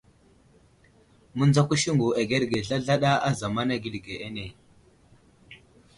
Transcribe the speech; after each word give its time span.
Miŋdzako 1.37 1.73
siŋgu 1.81 2.07
agerge 2.19 2.57
zlazlaɗa 2.67 3.11
a 3.27 3.29
zamana 3.39 3.75
geli 3.83 3.99
ge 4.05 4.15
ane. 4.27 4.45